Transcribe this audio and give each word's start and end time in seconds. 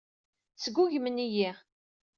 Sgugmen-iyi. 0.63 1.49